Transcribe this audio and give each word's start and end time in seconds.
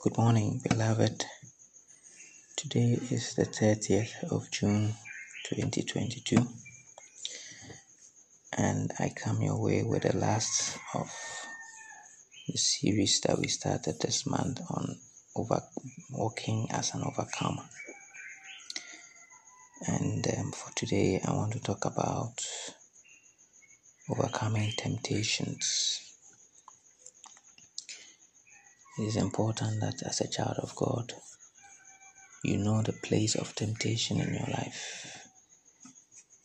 Good 0.00 0.16
morning, 0.16 0.60
beloved. 0.62 1.24
Today 2.56 3.00
is 3.10 3.34
the 3.34 3.46
30th 3.46 4.30
of 4.30 4.48
June 4.48 4.94
2022, 5.46 6.36
and 8.56 8.92
I 9.00 9.08
come 9.08 9.42
your 9.42 9.60
way 9.60 9.82
with 9.82 10.04
the 10.04 10.16
last 10.16 10.78
of 10.94 11.10
the 12.46 12.56
series 12.56 13.20
that 13.22 13.40
we 13.40 13.48
started 13.48 13.98
this 14.00 14.24
month 14.24 14.60
on 14.70 15.00
over 15.34 15.60
walking 16.12 16.68
as 16.70 16.94
an 16.94 17.02
overcomer. 17.02 17.64
And 19.88 20.24
um, 20.38 20.52
for 20.52 20.72
today, 20.76 21.20
I 21.26 21.32
want 21.32 21.54
to 21.54 21.60
talk 21.60 21.84
about 21.84 22.40
overcoming 24.08 24.74
temptations. 24.76 26.17
It 28.98 29.04
is 29.04 29.16
important 29.16 29.80
that 29.80 30.02
as 30.02 30.20
a 30.20 30.28
child 30.28 30.56
of 30.58 30.74
God, 30.74 31.12
you 32.42 32.58
know 32.58 32.82
the 32.82 32.92
place 32.92 33.36
of 33.36 33.54
temptation 33.54 34.20
in 34.20 34.34
your 34.34 34.48
life 34.48 35.18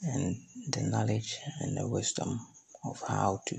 and 0.04 0.36
the 0.70 0.82
knowledge 0.84 1.38
and 1.62 1.78
the 1.78 1.88
wisdom 1.88 2.40
of 2.86 3.02
how 3.08 3.42
to 3.48 3.56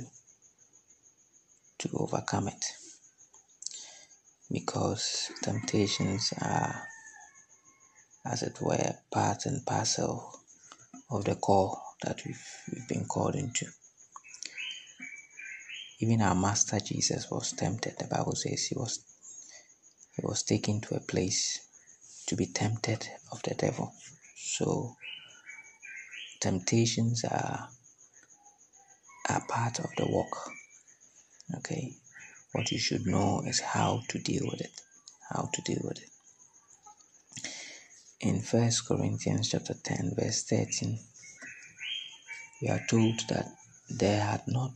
to 1.78 1.88
overcome 1.94 2.48
it. 2.48 2.64
Because 4.50 5.30
temptations 5.42 6.32
are 6.40 6.86
as 8.24 8.42
it 8.42 8.58
were 8.60 8.94
part 9.10 9.46
and 9.46 9.66
parcel 9.66 10.38
of 11.10 11.24
the 11.24 11.34
call 11.34 11.82
that 12.02 12.20
we've, 12.24 12.46
we've 12.72 12.88
been 12.88 13.06
called 13.06 13.34
into 13.34 13.66
even 16.00 16.22
our 16.22 16.34
master 16.34 16.80
Jesus 16.80 17.30
was 17.30 17.52
tempted. 17.52 17.96
The 17.98 18.06
Bible 18.06 18.34
says 18.34 18.64
he 18.66 18.74
was 18.76 19.04
he 20.16 20.22
was 20.24 20.42
taken 20.42 20.80
to 20.82 20.96
a 20.96 21.00
place 21.00 21.60
to 22.26 22.36
be 22.36 22.46
tempted 22.46 23.08
of 23.32 23.42
the 23.42 23.54
devil. 23.54 23.92
So 24.36 24.96
temptations 26.40 27.24
are 27.24 27.68
are 29.28 29.46
part 29.48 29.78
of 29.78 29.90
the 29.96 30.06
walk. 30.06 30.50
Okay. 31.56 31.94
What 32.52 32.70
you 32.70 32.78
should 32.78 33.06
know 33.06 33.42
is 33.44 33.60
how 33.60 34.02
to 34.08 34.18
deal 34.18 34.44
with 34.44 34.60
it. 34.60 34.80
How 35.30 35.48
to 35.52 35.62
deal 35.62 35.80
with 35.82 35.98
it. 35.98 36.10
In 38.20 38.40
First 38.40 38.86
Corinthians 38.86 39.50
chapter 39.50 39.74
10, 39.74 40.14
verse 40.16 40.44
13, 40.44 40.98
we 42.62 42.68
are 42.68 42.80
told 42.88 43.20
that 43.28 43.46
there 43.90 44.20
had 44.20 44.42
not 44.46 44.70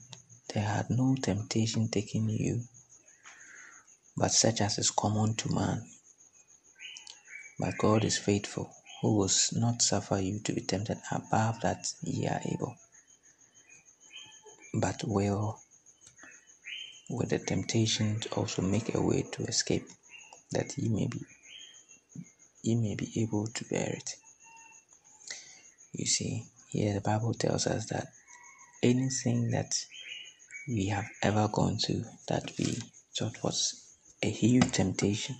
there 0.58 0.66
had 0.66 0.90
no 0.90 1.14
temptation 1.14 1.88
taken 1.88 2.28
you, 2.28 2.60
but 4.16 4.32
such 4.32 4.60
as 4.60 4.76
is 4.78 4.90
common 4.90 5.32
to 5.36 5.54
man. 5.54 5.86
But 7.60 7.78
God 7.78 8.04
is 8.04 8.18
faithful, 8.18 8.68
who 9.00 9.18
will 9.18 9.30
not 9.52 9.82
suffer 9.82 10.18
you 10.18 10.40
to 10.40 10.52
be 10.52 10.62
tempted 10.62 10.98
above 11.12 11.60
that 11.60 11.86
ye 12.02 12.26
are 12.26 12.40
able, 12.44 12.74
but 14.74 15.04
will 15.04 15.60
with 17.08 17.28
the 17.30 17.38
temptation 17.38 18.20
also 18.32 18.60
make 18.60 18.96
a 18.96 19.00
way 19.00 19.22
to 19.30 19.44
escape, 19.44 19.86
that 20.50 20.76
ye 20.76 20.88
may 20.88 21.06
be 21.06 21.20
ye 22.64 22.74
may 22.74 22.96
be 22.96 23.12
able 23.22 23.46
to 23.46 23.64
bear 23.66 23.90
it. 23.96 24.16
You 25.92 26.06
see, 26.06 26.46
here 26.70 26.94
the 26.94 27.00
Bible 27.00 27.34
tells 27.34 27.68
us 27.68 27.86
that 27.90 28.08
anything 28.82 29.52
that 29.52 29.72
we 30.68 30.86
have 30.88 31.08
ever 31.22 31.48
gone 31.48 31.78
through 31.78 32.04
that 32.28 32.52
we 32.58 32.76
thought 33.16 33.42
was 33.42 33.96
a 34.22 34.28
huge 34.28 34.70
temptation 34.72 35.34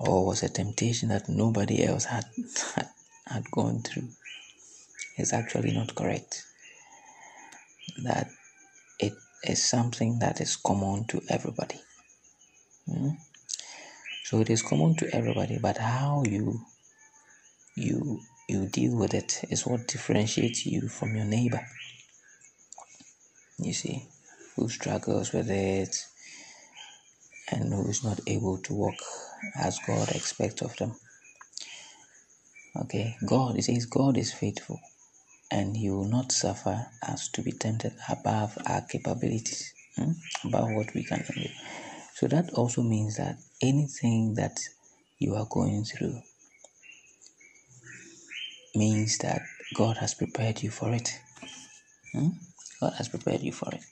or 0.00 0.26
was 0.26 0.42
a 0.42 0.48
temptation 0.48 1.08
that 1.08 1.28
nobody 1.28 1.84
else 1.84 2.04
had, 2.04 2.24
had, 2.74 2.88
had 3.26 3.50
gone 3.52 3.80
through 3.82 4.08
is 5.16 5.32
actually 5.32 5.72
not 5.72 5.94
correct. 5.94 6.44
That 8.02 8.28
it 8.98 9.14
is 9.44 9.64
something 9.64 10.18
that 10.18 10.40
is 10.40 10.56
common 10.56 11.06
to 11.06 11.22
everybody. 11.30 11.80
Hmm? 12.90 13.10
So 14.24 14.40
it 14.40 14.50
is 14.50 14.62
common 14.62 14.96
to 14.96 15.14
everybody, 15.14 15.58
but 15.58 15.78
how 15.78 16.24
you 16.26 16.60
you 17.76 18.20
you 18.48 18.66
deal 18.66 18.96
with 18.96 19.14
it 19.14 19.44
is 19.48 19.66
what 19.66 19.86
differentiates 19.86 20.66
you 20.66 20.88
from 20.88 21.14
your 21.14 21.24
neighbor 21.24 21.66
you 23.58 23.72
see, 23.72 24.08
who 24.56 24.68
struggles 24.68 25.32
with 25.32 25.50
it 25.50 25.96
and 27.52 27.72
who 27.72 27.88
is 27.88 28.04
not 28.04 28.20
able 28.26 28.58
to 28.58 28.74
walk 28.74 28.96
as 29.56 29.78
God 29.86 30.10
expects 30.10 30.62
of 30.62 30.76
them. 30.76 30.94
Okay, 32.76 33.16
God, 33.26 33.56
it 33.58 33.62
says 33.64 33.86
God 33.86 34.18
is 34.18 34.32
faithful 34.32 34.80
and 35.50 35.76
He 35.76 35.90
will 35.90 36.08
not 36.08 36.32
suffer 36.32 36.86
us 37.06 37.28
to 37.30 37.42
be 37.42 37.52
tempted 37.52 37.94
above 38.08 38.58
our 38.66 38.82
capabilities, 38.82 39.72
hmm? 39.96 40.12
above 40.44 40.70
what 40.72 40.94
we 40.94 41.04
can 41.04 41.24
do. 41.34 41.48
So 42.14 42.26
that 42.28 42.50
also 42.54 42.82
means 42.82 43.16
that 43.16 43.38
anything 43.62 44.34
that 44.34 44.58
you 45.18 45.34
are 45.34 45.46
going 45.50 45.84
through 45.84 46.20
means 48.74 49.18
that 49.18 49.42
God 49.74 49.96
has 49.98 50.14
prepared 50.14 50.62
you 50.62 50.70
for 50.70 50.92
it. 50.92 51.18
Hmm? 52.12 52.28
God 52.80 52.94
has 52.98 53.08
prepared 53.08 53.42
you 53.42 53.52
for 53.52 53.70
it. 53.74 53.84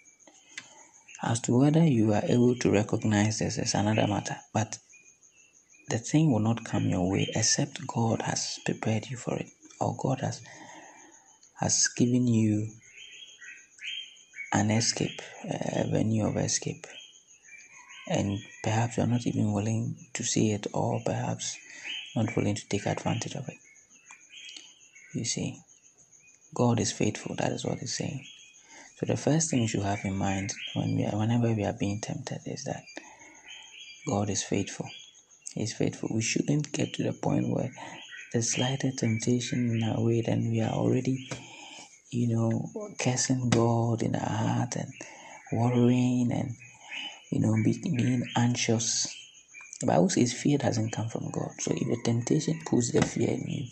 As 1.23 1.41
to 1.43 1.59
whether 1.59 1.85
you 1.85 2.13
are 2.15 2.25
able 2.27 2.57
to 2.57 2.71
recognize 2.71 3.41
this 3.41 3.59
is 3.59 3.75
another 3.75 4.07
matter, 4.07 4.37
but 4.55 4.79
the 5.91 5.99
thing 5.99 6.33
will 6.33 6.41
not 6.41 6.65
come 6.65 6.89
your 6.89 7.11
way 7.11 7.29
except 7.35 7.87
God 7.87 8.23
has 8.23 8.59
prepared 8.65 9.11
you 9.11 9.17
for 9.17 9.37
it, 9.37 9.49
or 9.81 9.97
God 9.99 10.21
has 10.21 10.43
has 11.61 11.89
given 11.97 12.27
you 12.29 12.69
an 14.53 14.71
escape, 14.71 15.23
a 15.45 15.87
venue 15.91 16.27
of 16.27 16.37
escape, 16.37 16.87
and 18.09 18.39
perhaps 18.65 18.97
you 18.97 19.05
are 19.05 19.09
not 19.09 19.27
even 19.27 19.53
willing 19.53 19.97
to 20.15 20.25
see 20.25 20.53
it, 20.53 20.67
or 20.75 21.01
perhaps 21.05 21.57
not 22.17 22.37
willing 22.37 22.55
to 22.57 22.69
take 22.69 22.87
advantage 22.87 23.35
of 23.35 23.49
it. 23.49 23.59
You 25.15 25.25
see, 25.25 25.61
God 26.55 26.81
is 26.81 26.93
faithful. 26.93 27.37
That 27.37 27.53
is 27.53 27.65
what 27.65 27.79
He's 27.79 27.97
saying. 27.97 28.25
So 29.05 29.13
the 29.13 29.19
first 29.19 29.51
thing 29.51 29.61
you 29.61 29.69
should 29.69 29.83
have 29.83 30.03
in 30.07 30.17
mind 30.17 30.55
when 30.73 30.97
we 30.97 31.05
are, 31.05 31.19
whenever 31.19 31.53
we 31.53 31.63
are 31.67 31.75
being 31.75 32.01
tempted 32.01 32.41
is 32.47 32.65
that 32.65 32.85
God 34.07 34.31
is 34.31 34.43
faithful. 34.43 34.89
He's 35.53 35.75
faithful. 35.75 36.09
We 36.11 36.23
shouldn't 36.23 36.73
get 36.73 36.95
to 36.95 37.03
the 37.03 37.13
point 37.13 37.51
where 37.51 37.71
the 38.33 38.41
slightest 38.41 39.01
temptation 39.01 39.69
in 39.69 39.83
our 39.83 40.03
way, 40.03 40.23
then 40.23 40.51
we 40.51 40.63
are 40.63 40.73
already, 40.73 41.29
you 42.11 42.35
know, 42.35 42.71
cursing 42.99 43.51
God 43.51 44.03
in 44.03 44.17
our 44.17 44.27
heart 44.27 44.77
and 44.77 44.91
worrying 45.53 46.33
and, 46.33 46.57
you 47.31 47.41
know, 47.41 47.63
being 47.63 48.25
anxious. 48.39 49.07
The 49.83 49.87
Bible 49.87 50.09
says 50.09 50.33
fear 50.33 50.57
doesn't 50.57 50.93
come 50.93 51.11
from 51.11 51.31
God. 51.31 51.51
So 51.59 51.73
if 51.73 51.87
the 51.87 52.01
temptation 52.03 52.59
puts 52.65 52.91
the 52.91 53.03
fear 53.03 53.29
in 53.29 53.45
you, 53.49 53.67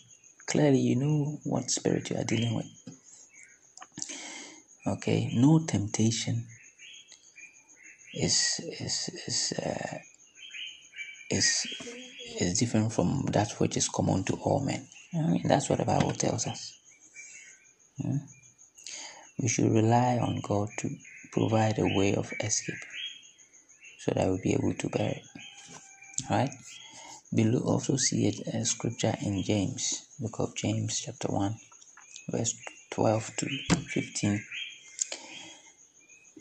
clearly 0.46 0.80
you 0.80 0.96
know 0.96 1.38
what 1.44 1.70
spirit 1.70 2.10
you 2.10 2.16
are 2.16 2.24
dealing 2.24 2.54
with. 2.54 2.66
Okay, 4.84 5.30
no 5.34 5.60
temptation 5.60 6.44
is 8.12 8.60
is 8.80 9.10
is 9.28 9.52
uh, 9.58 9.98
is 11.30 11.66
is 12.40 12.58
different 12.58 12.92
from 12.92 13.24
that 13.32 13.52
which 13.58 13.76
is 13.76 13.88
common 13.88 14.24
to 14.24 14.34
all 14.42 14.60
men. 14.64 14.86
I 15.14 15.30
mean, 15.30 15.46
that's 15.46 15.68
what 15.70 15.78
the 15.78 15.84
Bible 15.84 16.12
tells 16.12 16.48
us. 16.48 16.76
Hmm? 18.00 18.16
We 19.40 19.48
should 19.48 19.70
rely 19.72 20.18
on 20.18 20.40
God 20.42 20.68
to 20.78 20.90
provide 21.32 21.78
a 21.78 21.96
way 21.96 22.16
of 22.16 22.32
escape 22.40 22.84
so 23.98 24.12
that 24.14 24.26
we'll 24.26 24.42
be 24.42 24.54
able 24.54 24.74
to 24.74 24.88
bear 24.88 25.10
it. 25.10 25.22
Right? 26.28 26.50
Below 27.32 27.60
also 27.60 27.96
see 27.96 28.26
it 28.26 28.40
a 28.48 28.64
scripture 28.64 29.14
in 29.22 29.42
James, 29.42 30.06
book 30.18 30.40
of 30.40 30.56
James, 30.56 31.00
chapter 31.00 31.28
1, 31.28 31.54
verse 32.30 32.54
12 32.90 33.36
to 33.36 33.46
15. 33.88 34.44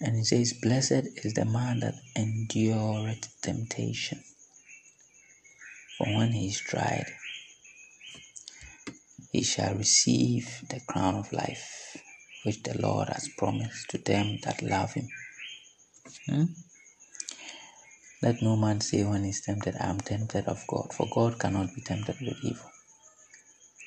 And 0.03 0.15
he 0.18 0.24
says, 0.24 0.53
Blessed 0.53 1.24
is 1.24 1.33
the 1.36 1.45
man 1.45 1.81
that 1.81 1.95
endureth 2.15 3.30
temptation. 3.42 4.24
For 5.98 6.07
when 6.07 6.31
he 6.31 6.48
is 6.48 6.59
tried, 6.59 7.06
he 9.31 9.44
shall 9.44 9.75
receive 9.75 10.63
the 10.69 10.80
crown 10.88 11.15
of 11.15 11.31
life, 11.31 11.98
which 12.44 12.63
the 12.63 12.77
Lord 12.81 13.09
has 13.09 13.30
promised 13.38 13.89
to 13.92 14.00
them 14.00 14.39
that 14.44 14.63
love 14.63 14.94
him. 14.94 15.07
Hmm? 16.27 16.45
Let 18.24 18.42
no 18.42 18.56
man 18.56 18.81
say 18.81 19.04
when 19.04 19.24
he 19.24 19.30
is 19.30 19.42
tempted, 19.42 19.75
I 19.80 19.89
am 19.89 20.00
tempted 20.00 20.45
of 20.45 20.65
God, 20.68 20.94
for 20.94 21.07
God 21.13 21.39
cannot 21.39 21.75
be 21.75 21.81
tempted 21.81 22.19
with 22.21 22.38
evil. 22.44 22.71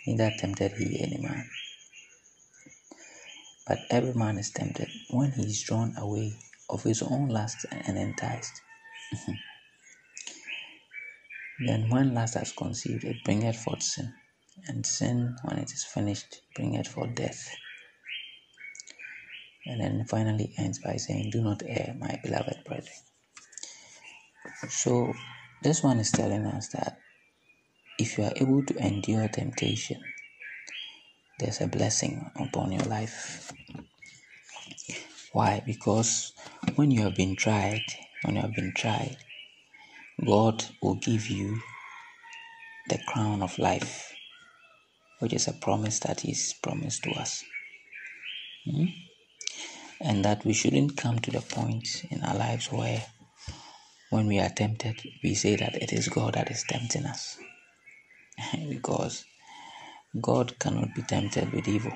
Neither 0.06 0.32
tempted 0.38 0.72
he 0.72 1.00
any 1.00 1.18
man. 1.18 1.48
But 3.66 3.80
every 3.90 4.14
man 4.14 4.38
is 4.38 4.50
tempted 4.50 4.88
when 5.10 5.32
he 5.32 5.42
is 5.44 5.62
drawn 5.62 5.94
away 5.96 6.38
of 6.70 6.82
his 6.82 7.02
own 7.02 7.28
lust 7.28 7.66
and 7.70 7.98
enticed. 7.98 8.60
Mhm. 9.14 9.38
Then 11.66 11.90
when 11.90 12.14
lust 12.14 12.34
has 12.34 12.52
conceived, 12.52 13.04
it 13.04 13.24
bringeth 13.24 13.56
forth 13.56 13.82
sin. 13.82 14.14
And 14.68 14.86
sin, 14.86 15.36
when 15.44 15.58
it 15.58 15.72
is 15.72 15.84
finished, 15.84 16.42
bringeth 16.54 16.88
forth 16.88 17.14
death. 17.14 17.56
And 19.66 19.80
then 19.80 20.06
finally 20.06 20.54
ends 20.58 20.78
by 20.80 20.96
saying, 20.96 21.30
Do 21.30 21.42
not 21.42 21.62
err, 21.66 21.94
my 21.98 22.20
beloved 22.22 22.64
brethren. 22.64 22.94
So 24.68 25.14
this 25.62 25.82
one 25.82 26.00
is 26.00 26.10
telling 26.10 26.46
us 26.46 26.68
that 26.68 26.98
if 27.98 28.18
you 28.18 28.24
are 28.24 28.32
able 28.36 28.64
to 28.66 28.76
endure 28.78 29.28
temptation, 29.28 30.02
there's 31.38 31.60
a 31.60 31.66
blessing 31.66 32.30
upon 32.36 32.72
your 32.72 32.84
life. 32.84 33.52
Why? 35.32 35.62
Because 35.66 36.32
when 36.76 36.90
you 36.90 37.02
have 37.02 37.16
been 37.16 37.36
tried, 37.36 37.82
when 38.22 38.36
you 38.36 38.42
have 38.42 38.54
been 38.54 38.72
tried, 38.74 39.16
God 40.24 40.64
will 40.80 40.94
give 40.94 41.28
you 41.28 41.60
the 42.88 42.98
crown 43.08 43.42
of 43.42 43.58
life, 43.58 44.14
which 45.18 45.32
is 45.32 45.48
a 45.48 45.52
promise 45.52 45.98
that 46.00 46.20
He's 46.20 46.54
promised 46.62 47.02
to 47.04 47.10
us. 47.12 47.42
Hmm? 48.64 48.86
And 50.00 50.24
that 50.24 50.44
we 50.44 50.52
shouldn't 50.52 50.96
come 50.96 51.18
to 51.20 51.30
the 51.30 51.40
point 51.40 52.04
in 52.10 52.22
our 52.22 52.36
lives 52.36 52.70
where, 52.70 53.04
when 54.10 54.26
we 54.26 54.38
are 54.38 54.50
tempted, 54.50 55.00
we 55.22 55.34
say 55.34 55.56
that 55.56 55.74
it 55.74 55.92
is 55.92 56.08
God 56.08 56.34
that 56.34 56.50
is 56.50 56.64
tempting 56.68 57.06
us. 57.06 57.38
because 58.68 59.24
God 60.20 60.58
cannot 60.58 60.94
be 60.94 61.02
tempted 61.02 61.52
with 61.52 61.68
evil. 61.68 61.92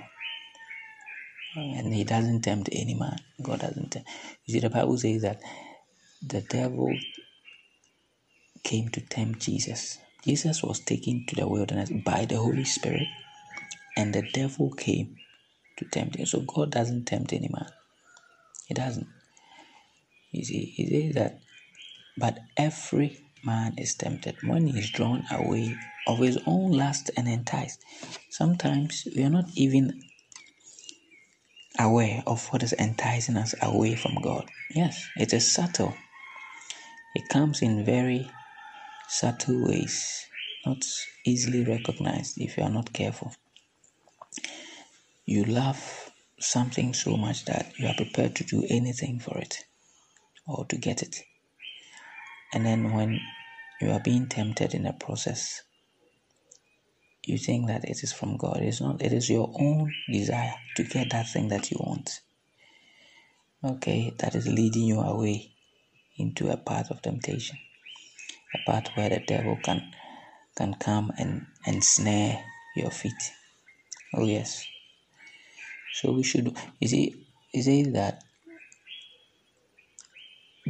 And 1.57 1.93
he 1.95 2.05
doesn't 2.05 2.43
tempt 2.43 2.69
any 2.73 2.95
man. 2.95 3.19
God 3.43 3.61
doesn't 3.61 3.91
tempt. 3.91 4.09
You 4.45 4.55
see, 4.55 4.61
the 4.61 4.71
Bible 4.71 4.99
says 4.99 5.23
that 5.23 5.41
the 6.27 6.41
devil 6.43 6.93
came 8.63 8.89
to 8.91 9.01
tempt 9.01 9.41
Jesus. 9.41 9.99
Jesus 10.25 10.63
was 10.63 10.81
taken 10.81 11.25
to 11.29 11.37
the 11.37 11.49
wilderness 11.49 11.91
by 12.05 12.25
the 12.27 12.37
Holy 12.37 12.65
Spirit, 12.65 13.07
and 13.97 14.15
the 14.15 14.23
devil 14.33 14.71
came 14.73 15.17
to 15.79 15.85
tempt 15.87 16.17
him. 16.17 16.27
So 16.27 16.41
God 16.41 16.71
doesn't 16.73 17.07
tempt 17.07 17.33
any 17.33 17.49
man. 17.49 17.69
He 18.67 18.75
doesn't. 18.75 19.07
You 20.33 20.45
see, 20.45 20.65
he 20.65 20.87
says 20.89 21.15
that, 21.15 21.41
but 22.19 22.39
every 22.57 23.19
man 23.45 23.75
is 23.79 23.95
tempted 23.95 24.37
when 24.43 24.67
he 24.67 24.79
is 24.79 24.91
drawn 24.91 25.25
away 25.31 25.77
of 26.07 26.19
his 26.19 26.39
own 26.47 26.73
lust 26.73 27.11
and 27.17 27.29
enticed. 27.29 27.83
Sometimes 28.31 29.07
we 29.17 29.23
are 29.25 29.31
not 29.31 29.51
even 29.55 30.03
aware 31.79 32.23
of 32.27 32.47
what 32.49 32.63
is 32.63 32.75
enticing 32.75 33.37
us 33.37 33.55
away 33.63 33.95
from 33.95 34.17
God. 34.23 34.49
Yes, 34.75 35.09
it 35.17 35.33
is 35.33 35.51
subtle. 35.51 35.95
It 37.15 37.29
comes 37.29 37.63
in 37.63 37.85
very 37.85 38.31
subtle 39.09 39.65
ways, 39.67 40.27
not 40.67 40.85
easily 41.27 41.65
recognized 41.65 42.41
if 42.41 42.57
you 42.57 42.65
are 42.65 42.71
not 42.71 42.93
careful. 42.93 43.35
You 45.27 45.45
love 45.45 46.11
something 46.41 46.95
so 46.95 47.17
much 47.17 47.45
that 47.47 47.73
you 47.79 47.89
are 47.89 47.95
prepared 47.95 48.37
to 48.37 48.45
do 48.45 48.65
anything 48.69 49.21
for 49.21 49.39
it 49.39 49.65
or 50.47 50.65
to 50.67 50.77
get 50.77 51.03
it. 51.03 51.23
And 52.53 52.65
then 52.65 52.93
when 52.93 53.21
you 53.81 53.91
are 53.91 54.01
being 54.01 54.29
tempted 54.29 54.75
in 54.75 54.85
the 54.85 54.93
process, 54.93 55.63
you 57.25 57.39
think 57.39 57.67
that 57.67 57.85
it 57.85 58.03
is 58.03 58.13
from 58.13 58.37
God. 58.37 58.59
It 58.59 58.69
is 58.69 58.81
not, 58.81 59.03
it 59.03 59.13
is 59.13 59.29
your 59.29 59.53
own 59.61 59.93
desire 60.11 60.55
to 60.77 60.85
get 60.85 61.11
that 61.11 61.29
thing 61.29 61.49
that 61.49 61.71
you 61.71 61.77
want. 61.81 62.21
Okay, 63.65 64.15
that 64.19 64.35
is 64.35 64.47
leading 64.47 64.85
you 64.85 65.01
away 65.01 65.53
into 66.17 66.49
a 66.49 66.57
path 66.57 66.91
of 66.91 67.03
temptation, 67.03 67.59
a 68.55 68.71
path 68.71 68.89
where 68.95 69.09
the 69.11 69.21
devil 69.27 69.59
can 69.63 69.83
can 70.57 70.75
come 70.75 71.13
and 71.19 71.47
and 71.67 71.83
snare 71.83 72.45
your 72.77 72.91
feet. 72.91 73.33
Oh 74.15 74.25
yes. 74.25 74.65
So 75.95 76.13
we 76.13 76.23
should 76.23 76.57
you 76.81 76.89
see 76.89 77.27
you 77.53 77.63
see 77.63 77.83
that 77.91 78.23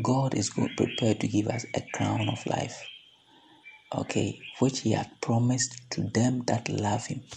God 0.03 0.35
is 0.35 0.50
prepared 0.50 1.21
to 1.21 1.29
give 1.29 1.49
us 1.49 1.67
a 1.75 1.83
crown 1.93 2.29
of 2.29 2.47
life 2.47 2.85
okay, 3.95 4.39
which 4.59 4.81
he 4.81 4.93
had 4.93 5.11
promised 5.21 5.91
to 5.91 6.03
them 6.03 6.43
that 6.47 6.69
love 6.69 7.06
him. 7.06 7.23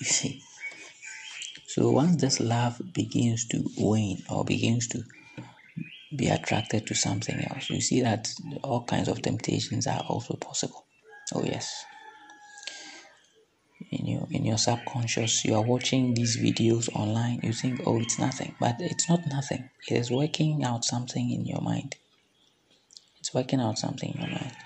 You 0.00 0.06
see. 0.06 0.42
So 1.66 1.90
once 1.92 2.16
this 2.20 2.40
love 2.40 2.80
begins 2.94 3.46
to 3.48 3.64
wane 3.78 4.22
or 4.30 4.44
begins 4.44 4.88
to 4.88 5.02
be 6.16 6.28
attracted 6.28 6.86
to 6.88 6.94
something 6.94 7.44
else, 7.50 7.70
you 7.70 7.80
see 7.80 8.02
that 8.02 8.32
all 8.64 8.84
kinds 8.84 9.08
of 9.08 9.22
temptations 9.22 9.86
are 9.86 10.02
also 10.08 10.34
possible. 10.36 10.86
Oh 11.34 11.44
yes. 11.44 11.84
In 13.92 14.06
your 14.06 14.26
in 14.30 14.46
your 14.46 14.56
subconscious, 14.56 15.44
you 15.44 15.54
are 15.54 15.62
watching 15.62 16.14
these 16.14 16.38
videos 16.38 16.88
online, 16.96 17.40
you 17.42 17.52
think, 17.52 17.82
oh 17.84 18.00
it's 18.00 18.18
nothing. 18.18 18.54
But 18.58 18.76
it's 18.78 19.06
not 19.06 19.26
nothing. 19.26 19.68
It 19.86 19.98
is 19.98 20.10
working 20.10 20.64
out 20.64 20.86
something 20.86 21.30
in 21.30 21.44
your 21.44 21.60
mind. 21.60 21.96
It's 23.20 23.34
working 23.34 23.60
out 23.60 23.76
something 23.76 24.14
in 24.14 24.20
your 24.22 24.30
mind. 24.30 24.56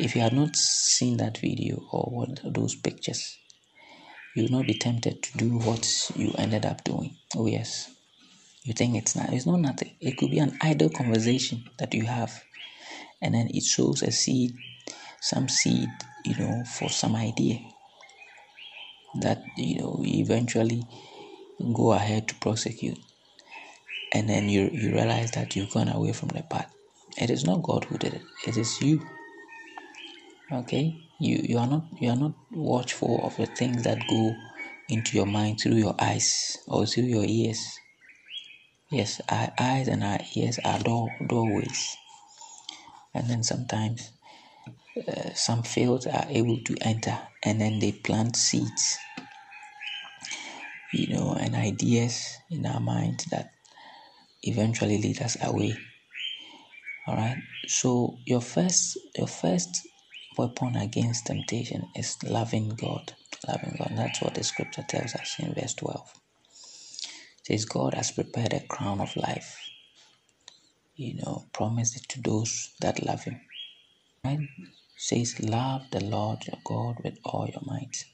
If 0.00 0.16
you 0.16 0.22
had 0.22 0.32
not 0.32 0.56
seen 0.56 1.18
that 1.18 1.38
video 1.38 1.76
or 1.92 2.10
what 2.10 2.40
those 2.42 2.74
pictures, 2.74 3.38
you 4.34 4.42
will 4.42 4.58
not 4.58 4.66
be 4.66 4.74
tempted 4.74 5.22
to 5.22 5.38
do 5.38 5.58
what 5.58 6.10
you 6.16 6.34
ended 6.36 6.66
up 6.66 6.82
doing. 6.82 7.16
Oh 7.36 7.46
yes. 7.46 7.88
You 8.64 8.72
think 8.72 8.96
it's 8.96 9.14
not 9.14 9.32
it's 9.32 9.46
not 9.46 9.60
nothing. 9.60 9.92
It 10.00 10.16
could 10.16 10.32
be 10.32 10.40
an 10.40 10.58
idle 10.60 10.90
conversation 10.90 11.70
that 11.78 11.94
you 11.94 12.06
have 12.06 12.42
and 13.22 13.32
then 13.32 13.48
it 13.54 13.62
sows 13.62 14.02
a 14.02 14.10
seed, 14.10 14.56
some 15.20 15.48
seed, 15.48 15.88
you 16.24 16.36
know, 16.36 16.64
for 16.64 16.88
some 16.88 17.14
idea 17.14 17.60
that 19.20 19.44
you 19.56 19.80
know 19.80 20.00
eventually 20.04 20.84
go 21.74 21.92
ahead 21.92 22.28
to 22.28 22.34
prosecute. 22.36 22.98
And 24.12 24.28
then 24.28 24.48
you 24.48 24.70
you 24.72 24.92
realize 24.92 25.32
that 25.32 25.56
you've 25.56 25.70
gone 25.72 25.88
away 25.88 26.12
from 26.12 26.30
the 26.30 26.42
path. 26.42 26.74
It 27.18 27.30
is 27.30 27.44
not 27.44 27.62
God 27.62 27.84
who 27.84 27.98
did 27.98 28.14
it, 28.14 28.28
it 28.46 28.56
is 28.56 28.80
you. 28.82 29.00
Okay? 30.52 31.00
You 31.20 31.40
you 31.44 31.58
are 31.58 31.66
not 31.66 31.86
you 32.00 32.10
are 32.10 32.16
not 32.16 32.34
watchful 32.52 33.26
of 33.26 33.36
the 33.36 33.46
things 33.46 33.84
that 33.84 34.06
go 34.08 34.36
into 34.88 35.16
your 35.16 35.26
mind 35.26 35.60
through 35.60 35.76
your 35.76 35.96
eyes 36.00 36.58
or 36.68 36.86
through 36.86 37.04
your 37.04 37.24
ears. 37.26 37.80
Yes 38.90 39.20
our 39.28 39.52
eyes 39.58 39.88
and 39.88 40.04
our 40.04 40.20
ears 40.36 40.58
are 40.64 40.78
door 40.80 41.10
doorways. 41.28 41.96
And 43.14 43.28
then 43.30 43.42
sometimes 43.42 44.12
uh, 44.96 45.34
some 45.34 45.62
fields 45.62 46.06
are 46.06 46.26
able 46.28 46.58
to 46.64 46.76
enter 46.80 47.18
and 47.42 47.60
then 47.60 47.78
they 47.78 47.92
plant 47.92 48.36
seeds 48.36 48.98
you 50.92 51.08
know 51.14 51.36
and 51.38 51.54
ideas 51.54 52.36
in 52.50 52.64
our 52.66 52.80
mind 52.80 53.24
that 53.30 53.52
eventually 54.42 54.98
lead 54.98 55.20
us 55.22 55.36
away 55.42 55.76
all 57.06 57.16
right 57.16 57.38
so 57.66 58.16
your 58.24 58.40
first 58.40 58.98
your 59.16 59.28
first 59.28 59.86
weapon 60.36 60.76
against 60.76 61.26
temptation 61.26 61.88
is 61.94 62.16
loving 62.22 62.70
God. 62.70 63.14
Loving 63.48 63.74
God. 63.78 63.92
That's 63.96 64.20
what 64.20 64.34
the 64.34 64.44
scripture 64.44 64.84
tells 64.88 65.14
us 65.14 65.36
in 65.38 65.54
verse 65.54 65.74
12. 65.74 66.12
It 67.40 67.46
says, 67.46 67.64
God 67.64 67.94
has 67.94 68.10
prepared 68.10 68.52
a 68.52 68.66
crown 68.66 69.00
of 69.00 69.16
life. 69.16 69.58
You 70.96 71.16
know, 71.16 71.44
promised 71.52 71.96
it 71.96 72.08
to 72.10 72.22
those 72.22 72.72
that 72.80 73.04
love 73.04 73.24
Him. 73.24 73.40
Right? 74.24 74.38
Says, 74.96 75.40
Love 75.40 75.90
the 75.92 76.04
Lord 76.04 76.46
your 76.46 76.58
God 76.64 76.96
with 77.04 77.18
all 77.24 77.46
your 77.48 77.62
might. 77.66 78.04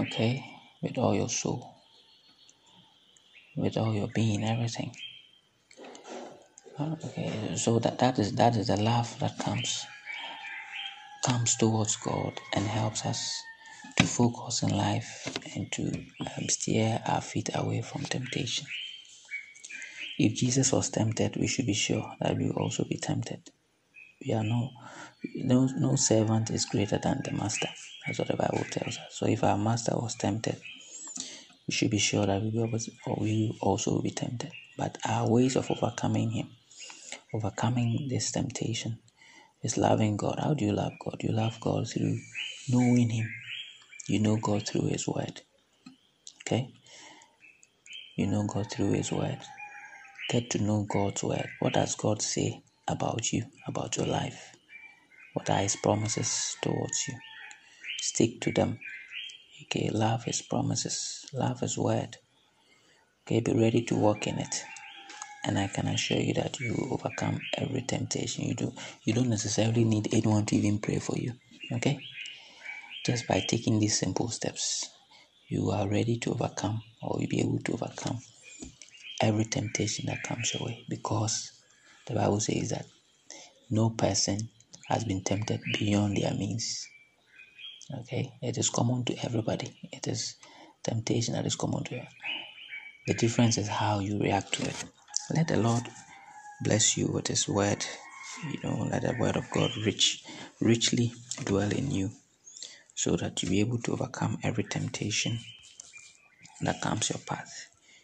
Okay? 0.00 0.44
With 0.82 0.98
all 0.98 1.14
your 1.14 1.28
soul. 1.28 1.74
With 3.56 3.76
all 3.76 3.94
your 3.94 4.08
being, 4.08 4.44
everything. 4.44 4.92
Okay, 6.80 7.56
so 7.56 7.78
that, 7.80 7.98
that 7.98 8.18
is 8.18 8.32
that 8.34 8.56
is 8.56 8.68
the 8.68 8.76
love 8.76 9.18
that 9.20 9.38
comes 9.38 9.84
comes 11.26 11.56
towards 11.56 11.96
God 11.96 12.40
and 12.54 12.66
helps 12.66 13.04
us 13.04 13.42
to 13.96 14.04
focus 14.04 14.62
in 14.62 14.70
life 14.70 15.28
and 15.56 15.70
to 15.72 15.84
um, 16.20 16.48
steer 16.48 17.02
our 17.06 17.20
feet 17.20 17.50
away 17.54 17.82
from 17.82 18.02
temptation. 18.02 18.66
If 20.18 20.34
Jesus 20.34 20.72
was 20.72 20.90
tempted, 20.90 21.36
we 21.36 21.46
should 21.46 21.66
be 21.66 21.74
sure 21.74 22.14
that 22.20 22.36
we 22.36 22.46
will 22.46 22.62
also 22.62 22.84
be 22.84 22.98
tempted. 22.98 23.50
We 24.26 24.34
are 24.34 24.44
no 24.44 24.70
no 25.36 25.68
no 25.78 25.96
servant 25.96 26.50
is 26.50 26.66
greater 26.66 26.98
than 26.98 27.22
the 27.24 27.32
master. 27.32 27.68
That's 28.06 28.18
what 28.18 28.28
the 28.28 28.36
Bible 28.36 28.64
tells 28.70 28.98
us. 28.98 29.06
So 29.10 29.26
if 29.26 29.44
our 29.44 29.58
master 29.58 29.92
was 29.94 30.16
tempted, 30.16 30.60
we 31.68 31.72
should 31.74 31.90
be 31.90 31.98
sure 31.98 32.26
that 32.26 32.42
we 32.42 32.50
will 32.50 33.56
also 33.60 34.00
be 34.02 34.10
tempted. 34.10 34.52
But 34.76 34.98
our 35.06 35.28
ways 35.28 35.56
of 35.56 35.70
overcoming 35.70 36.30
him 36.32 36.48
overcoming 37.34 38.08
this 38.08 38.32
temptation 38.32 38.98
is 39.62 39.76
loving 39.76 40.16
God. 40.16 40.38
How 40.42 40.54
do 40.54 40.64
you 40.64 40.72
love 40.72 40.92
God? 41.04 41.16
You 41.22 41.32
love 41.32 41.58
God 41.60 41.88
through 41.88 42.18
knowing 42.68 43.10
Him. 43.10 43.28
You 44.08 44.20
know 44.20 44.36
God 44.36 44.66
through 44.66 44.88
His 44.88 45.06
Word. 45.06 45.42
Okay? 46.42 46.70
You 48.16 48.26
know 48.26 48.46
God 48.46 48.70
through 48.70 48.92
His 48.92 49.12
Word. 49.12 49.38
Get 50.28 50.50
to 50.50 50.62
know 50.62 50.86
God's 50.88 51.24
Word. 51.24 51.48
What 51.60 51.74
does 51.74 51.94
God 51.94 52.22
say 52.22 52.62
about 52.88 53.32
you, 53.32 53.44
about 53.66 53.96
your 53.96 54.06
life. 54.06 54.56
What 55.34 55.50
are 55.50 55.58
His 55.58 55.76
promises 55.76 56.56
towards 56.62 57.06
you? 57.06 57.14
Stick 58.00 58.40
to 58.40 58.52
them. 58.52 58.78
Okay, 59.64 59.90
love 59.90 60.24
His 60.24 60.42
promises, 60.42 61.26
love 61.32 61.60
His 61.60 61.76
word. 61.76 62.16
Okay, 63.26 63.40
be 63.40 63.52
ready 63.52 63.82
to 63.82 63.94
walk 63.94 64.26
in 64.26 64.38
it. 64.38 64.64
And 65.44 65.58
I 65.58 65.68
can 65.68 65.86
assure 65.86 66.18
you 66.18 66.34
that 66.34 66.58
you 66.58 66.74
will 66.74 66.94
overcome 66.94 67.40
every 67.56 67.82
temptation 67.82 68.44
you 68.44 68.54
do. 68.54 68.72
You 69.04 69.12
don't 69.14 69.28
necessarily 69.28 69.84
need 69.84 70.08
anyone 70.12 70.46
to 70.46 70.56
even 70.56 70.78
pray 70.78 70.98
for 70.98 71.16
you. 71.16 71.34
Okay? 71.72 72.00
Just 73.04 73.28
by 73.28 73.44
taking 73.46 73.78
these 73.78 73.98
simple 73.98 74.28
steps, 74.28 74.88
you 75.46 75.70
are 75.70 75.88
ready 75.88 76.18
to 76.18 76.32
overcome 76.32 76.82
or 77.02 77.18
you'll 77.20 77.28
be 77.28 77.40
able 77.40 77.60
to 77.60 77.74
overcome 77.74 78.18
every 79.20 79.44
temptation 79.44 80.06
that 80.06 80.22
comes 80.22 80.54
your 80.54 80.66
way 80.66 80.84
because 80.88 81.52
the 82.06 82.14
Bible 82.14 82.40
says 82.40 82.70
that 82.70 82.86
no 83.70 83.90
person 83.90 84.48
has 84.86 85.04
been 85.04 85.22
tempted 85.22 85.60
beyond 85.78 86.16
their 86.16 86.34
means. 86.34 86.88
Okay, 88.00 88.32
it 88.42 88.58
is 88.58 88.70
common 88.70 89.04
to 89.06 89.16
everybody. 89.24 89.74
It 89.92 90.06
is 90.08 90.36
temptation 90.82 91.34
that 91.34 91.46
is 91.46 91.56
common 91.56 91.84
to 91.84 91.96
you. 91.96 92.02
The 93.06 93.14
difference 93.14 93.58
is 93.58 93.68
how 93.68 94.00
you 94.00 94.20
react 94.20 94.52
to 94.54 94.68
it. 94.68 94.84
Let 95.34 95.48
the 95.48 95.56
Lord 95.56 95.84
bless 96.62 96.96
you 96.96 97.08
with 97.08 97.28
His 97.28 97.48
word. 97.48 97.84
You 98.52 98.60
know, 98.62 98.88
let 98.90 99.02
the 99.02 99.16
word 99.18 99.36
of 99.36 99.50
God 99.50 99.70
rich, 99.84 100.24
richly 100.60 101.12
dwell 101.44 101.70
in 101.72 101.90
you, 101.90 102.10
so 102.94 103.16
that 103.16 103.42
you 103.42 103.50
be 103.50 103.60
able 103.60 103.78
to 103.78 103.92
overcome 103.92 104.38
every 104.42 104.64
temptation 104.64 105.38
that 106.62 106.80
comes 106.82 107.10
your 107.10 107.20
path. 107.20 107.67